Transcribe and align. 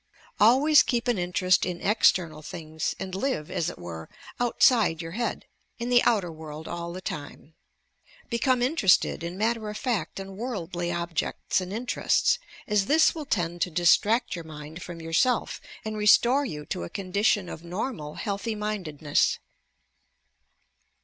Always 0.39 0.81
keep 0.81 1.07
an 1.07 1.19
interest 1.19 1.63
in 1.63 1.79
external 1.79 2.41
things 2.41 2.95
and 2.99 3.13
live, 3.13 3.51
as 3.51 3.69
it 3.69 3.77
were, 3.77 4.09
outside 4.39 4.99
your 4.99 5.11
head, 5.11 5.45
in 5.77 5.89
the 5.89 6.01
outer 6.01 6.31
world 6.31 6.67
all 6.67 6.91
the 6.91 7.01
time. 7.01 7.53
Become 8.27 8.63
interested 8.63 9.21
in 9.23 9.37
matter 9.37 9.69
of 9.69 9.77
fact 9.77 10.19
and 10.19 10.35
worldly 10.37 10.91
objects 10.91 11.61
and 11.61 11.71
interests, 11.71 12.39
as 12.65 12.87
this 12.87 13.13
will 13.13 13.27
tend 13.27 13.61
to 13.61 13.69
distract 13.69 14.33
your 14.35 14.43
mind 14.43 14.81
from 14.81 14.99
yourself 14.99 15.61
and 15.85 15.95
restore 15.95 16.45
you 16.45 16.65
to 16.65 16.81
a 16.83 16.89
condition 16.89 17.47
of 17.47 17.63
normal 17.63 18.15
healthy 18.15 18.55
mindedness. 18.55 19.37